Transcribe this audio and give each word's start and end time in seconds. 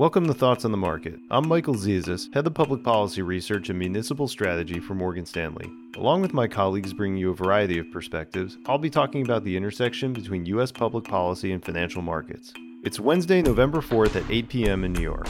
Welcome 0.00 0.26
to 0.28 0.32
Thoughts 0.32 0.64
on 0.64 0.72
the 0.72 0.78
Market. 0.78 1.20
I'm 1.30 1.46
Michael 1.46 1.74
Zezas, 1.74 2.32
Head 2.32 2.46
of 2.46 2.54
Public 2.54 2.82
Policy 2.82 3.20
Research 3.20 3.68
and 3.68 3.78
Municipal 3.78 4.26
Strategy 4.28 4.80
for 4.80 4.94
Morgan 4.94 5.26
Stanley. 5.26 5.70
Along 5.94 6.22
with 6.22 6.32
my 6.32 6.48
colleagues 6.48 6.94
bringing 6.94 7.18
you 7.18 7.32
a 7.32 7.34
variety 7.34 7.76
of 7.78 7.90
perspectives, 7.92 8.56
I'll 8.64 8.78
be 8.78 8.88
talking 8.88 9.20
about 9.20 9.44
the 9.44 9.54
intersection 9.54 10.14
between 10.14 10.46
U.S. 10.46 10.72
public 10.72 11.04
policy 11.04 11.52
and 11.52 11.62
financial 11.62 12.00
markets. 12.00 12.54
It's 12.82 12.98
Wednesday, 12.98 13.42
November 13.42 13.82
4th 13.82 14.16
at 14.16 14.30
8 14.30 14.48
p.m. 14.48 14.84
in 14.84 14.94
New 14.94 15.02
York. 15.02 15.28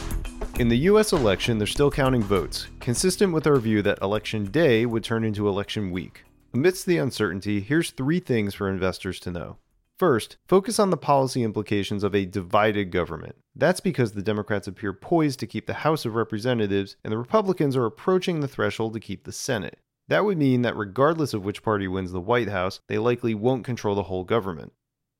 In 0.60 0.68
the 0.68 0.78
U.S. 0.78 1.12
election, 1.12 1.58
they're 1.58 1.66
still 1.66 1.90
counting 1.90 2.22
votes, 2.22 2.68
consistent 2.78 3.32
with 3.32 3.48
our 3.48 3.58
view 3.58 3.82
that 3.82 4.00
election 4.00 4.44
day 4.52 4.86
would 4.86 5.02
turn 5.02 5.24
into 5.24 5.48
election 5.48 5.90
week. 5.90 6.22
Amidst 6.54 6.86
the 6.86 6.98
uncertainty, 6.98 7.60
here's 7.60 7.90
three 7.90 8.20
things 8.20 8.54
for 8.54 8.70
investors 8.70 9.18
to 9.18 9.32
know. 9.32 9.56
First, 10.00 10.38
focus 10.48 10.78
on 10.78 10.88
the 10.88 10.96
policy 10.96 11.42
implications 11.42 12.02
of 12.02 12.14
a 12.14 12.24
divided 12.24 12.90
government. 12.90 13.36
That's 13.54 13.80
because 13.80 14.12
the 14.12 14.22
Democrats 14.22 14.66
appear 14.66 14.94
poised 14.94 15.38
to 15.40 15.46
keep 15.46 15.66
the 15.66 15.74
House 15.84 16.06
of 16.06 16.14
Representatives, 16.14 16.96
and 17.04 17.12
the 17.12 17.18
Republicans 17.18 17.76
are 17.76 17.84
approaching 17.84 18.40
the 18.40 18.48
threshold 18.48 18.94
to 18.94 18.98
keep 18.98 19.24
the 19.24 19.30
Senate. 19.30 19.78
That 20.08 20.24
would 20.24 20.38
mean 20.38 20.62
that 20.62 20.74
regardless 20.74 21.34
of 21.34 21.44
which 21.44 21.62
party 21.62 21.86
wins 21.86 22.12
the 22.12 22.18
White 22.18 22.48
House, 22.48 22.80
they 22.86 22.96
likely 22.96 23.34
won't 23.34 23.66
control 23.66 23.94
the 23.94 24.04
whole 24.04 24.24
government. 24.24 24.72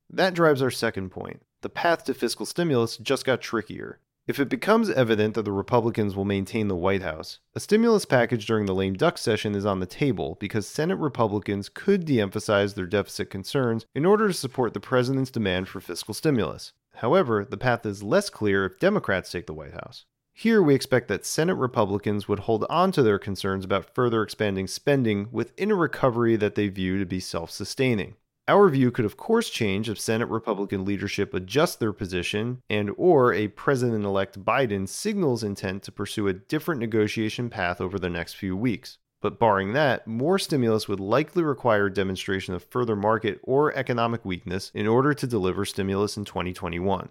That 0.09 0.33
drives 0.33 0.63
our 0.63 0.71
second 0.71 1.11
point. 1.11 1.43
The 1.61 1.69
path 1.69 2.05
to 2.05 2.15
fiscal 2.15 2.47
stimulus 2.47 2.97
just 2.97 3.23
got 3.23 3.39
trickier. 3.39 3.99
If 4.27 4.39
it 4.39 4.49
becomes 4.49 4.89
evident 4.91 5.33
that 5.33 5.45
the 5.45 5.51
Republicans 5.51 6.15
will 6.15 6.25
maintain 6.25 6.67
the 6.67 6.75
White 6.75 7.01
House, 7.01 7.39
a 7.55 7.59
stimulus 7.59 8.05
package 8.05 8.45
during 8.45 8.67
the 8.67 8.75
lame 8.75 8.93
duck 8.93 9.17
session 9.17 9.55
is 9.55 9.65
on 9.65 9.79
the 9.79 9.87
table 9.87 10.37
because 10.39 10.67
Senate 10.67 10.99
Republicans 10.99 11.69
could 11.69 12.05
de 12.05 12.21
emphasize 12.21 12.75
their 12.75 12.85
deficit 12.85 13.31
concerns 13.31 13.87
in 13.95 14.05
order 14.05 14.27
to 14.27 14.33
support 14.33 14.75
the 14.75 14.79
president's 14.79 15.31
demand 15.31 15.67
for 15.67 15.79
fiscal 15.79 16.13
stimulus. 16.13 16.71
However, 16.97 17.43
the 17.49 17.57
path 17.57 17.83
is 17.83 18.03
less 18.03 18.29
clear 18.29 18.65
if 18.65 18.79
Democrats 18.79 19.31
take 19.31 19.47
the 19.47 19.55
White 19.55 19.73
House. 19.73 20.05
Here, 20.33 20.61
we 20.61 20.75
expect 20.75 21.07
that 21.07 21.25
Senate 21.25 21.55
Republicans 21.55 22.27
would 22.27 22.39
hold 22.41 22.65
on 22.69 22.91
to 22.93 23.01
their 23.01 23.19
concerns 23.19 23.65
about 23.65 23.93
further 23.95 24.21
expanding 24.21 24.67
spending 24.67 25.29
within 25.31 25.71
a 25.71 25.75
recovery 25.75 26.35
that 26.35 26.53
they 26.53 26.67
view 26.67 26.99
to 26.99 27.05
be 27.07 27.19
self 27.19 27.49
sustaining. 27.49 28.15
Our 28.47 28.69
view 28.69 28.91
could 28.91 29.05
of 29.05 29.17
course 29.17 29.49
change 29.49 29.89
if 29.89 29.99
Senate 29.99 30.27
Republican 30.27 30.83
leadership 30.83 31.33
adjusts 31.33 31.75
their 31.75 31.93
position 31.93 32.61
and 32.69 32.91
or 32.97 33.33
a 33.33 33.49
President-elect 33.49 34.43
Biden 34.43 34.87
signals 34.87 35.43
intent 35.43 35.83
to 35.83 35.91
pursue 35.91 36.27
a 36.27 36.33
different 36.33 36.81
negotiation 36.81 37.49
path 37.49 37.79
over 37.79 37.99
the 37.99 38.09
next 38.09 38.33
few 38.33 38.57
weeks. 38.57 38.97
But 39.21 39.37
barring 39.37 39.73
that, 39.73 40.07
more 40.07 40.39
stimulus 40.39 40.87
would 40.87 40.99
likely 40.99 41.43
require 41.43 41.89
demonstration 41.89 42.55
of 42.55 42.63
further 42.63 42.95
market 42.95 43.39
or 43.43 43.73
economic 43.75 44.25
weakness 44.25 44.71
in 44.73 44.87
order 44.87 45.13
to 45.13 45.27
deliver 45.27 45.63
stimulus 45.63 46.17
in 46.17 46.25
2021. 46.25 47.09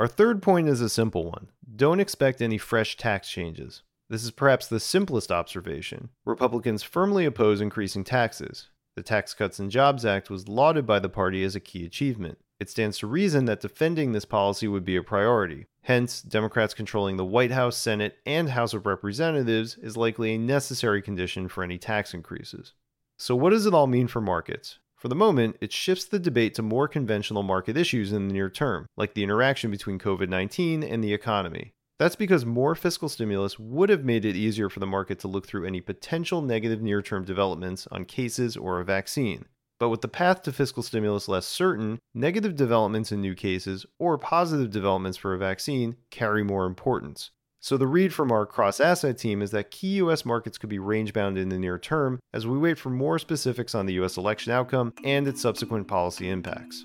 Our 0.00 0.08
third 0.08 0.42
point 0.42 0.68
is 0.68 0.80
a 0.80 0.88
simple 0.88 1.24
one. 1.24 1.48
Don't 1.76 2.00
expect 2.00 2.42
any 2.42 2.58
fresh 2.58 2.96
tax 2.96 3.30
changes. 3.30 3.82
This 4.10 4.24
is 4.24 4.32
perhaps 4.32 4.66
the 4.66 4.80
simplest 4.80 5.30
observation. 5.30 6.08
Republicans 6.24 6.82
firmly 6.82 7.24
oppose 7.24 7.60
increasing 7.60 8.02
taxes. 8.02 8.68
The 8.94 9.02
Tax 9.02 9.32
Cuts 9.32 9.58
and 9.58 9.70
Jobs 9.70 10.04
Act 10.04 10.28
was 10.28 10.48
lauded 10.48 10.86
by 10.86 10.98
the 10.98 11.08
party 11.08 11.42
as 11.44 11.56
a 11.56 11.60
key 11.60 11.86
achievement. 11.86 12.38
It 12.60 12.68
stands 12.68 12.98
to 12.98 13.06
reason 13.06 13.46
that 13.46 13.62
defending 13.62 14.12
this 14.12 14.26
policy 14.26 14.68
would 14.68 14.84
be 14.84 14.96
a 14.96 15.02
priority. 15.02 15.66
Hence, 15.84 16.20
Democrats 16.20 16.74
controlling 16.74 17.16
the 17.16 17.24
White 17.24 17.52
House, 17.52 17.76
Senate, 17.76 18.18
and 18.26 18.50
House 18.50 18.74
of 18.74 18.84
Representatives 18.84 19.78
is 19.78 19.96
likely 19.96 20.34
a 20.34 20.38
necessary 20.38 21.00
condition 21.00 21.48
for 21.48 21.64
any 21.64 21.78
tax 21.78 22.12
increases. 22.12 22.74
So, 23.18 23.34
what 23.34 23.50
does 23.50 23.64
it 23.64 23.72
all 23.72 23.86
mean 23.86 24.08
for 24.08 24.20
markets? 24.20 24.78
For 24.94 25.08
the 25.08 25.14
moment, 25.14 25.56
it 25.60 25.72
shifts 25.72 26.04
the 26.04 26.18
debate 26.18 26.54
to 26.54 26.62
more 26.62 26.86
conventional 26.86 27.42
market 27.42 27.78
issues 27.78 28.12
in 28.12 28.28
the 28.28 28.34
near 28.34 28.50
term, 28.50 28.86
like 28.96 29.14
the 29.14 29.24
interaction 29.24 29.70
between 29.70 29.98
COVID 29.98 30.28
19 30.28 30.82
and 30.84 31.02
the 31.02 31.14
economy. 31.14 31.72
That's 31.98 32.16
because 32.16 32.44
more 32.44 32.74
fiscal 32.74 33.08
stimulus 33.08 33.58
would 33.58 33.88
have 33.88 34.04
made 34.04 34.24
it 34.24 34.36
easier 34.36 34.68
for 34.68 34.80
the 34.80 34.86
market 34.86 35.18
to 35.20 35.28
look 35.28 35.46
through 35.46 35.66
any 35.66 35.80
potential 35.80 36.42
negative 36.42 36.82
near 36.82 37.02
term 37.02 37.24
developments 37.24 37.86
on 37.90 38.04
cases 38.04 38.56
or 38.56 38.80
a 38.80 38.84
vaccine. 38.84 39.46
But 39.78 39.88
with 39.88 40.00
the 40.00 40.08
path 40.08 40.42
to 40.42 40.52
fiscal 40.52 40.82
stimulus 40.82 41.28
less 41.28 41.46
certain, 41.46 41.98
negative 42.14 42.54
developments 42.54 43.10
in 43.10 43.20
new 43.20 43.34
cases 43.34 43.84
or 43.98 44.16
positive 44.16 44.70
developments 44.70 45.18
for 45.18 45.34
a 45.34 45.38
vaccine 45.38 45.96
carry 46.10 46.44
more 46.44 46.66
importance. 46.66 47.30
So, 47.58 47.76
the 47.76 47.86
read 47.86 48.12
from 48.12 48.32
our 48.32 48.44
cross 48.44 48.80
asset 48.80 49.18
team 49.18 49.40
is 49.40 49.52
that 49.52 49.70
key 49.70 49.94
US 50.02 50.24
markets 50.24 50.58
could 50.58 50.68
be 50.68 50.80
range 50.80 51.12
bound 51.12 51.38
in 51.38 51.48
the 51.48 51.58
near 51.58 51.78
term 51.78 52.18
as 52.32 52.46
we 52.46 52.58
wait 52.58 52.78
for 52.78 52.90
more 52.90 53.20
specifics 53.20 53.74
on 53.74 53.86
the 53.86 53.94
US 53.94 54.16
election 54.16 54.52
outcome 54.52 54.92
and 55.04 55.28
its 55.28 55.40
subsequent 55.40 55.86
policy 55.86 56.28
impacts. 56.28 56.84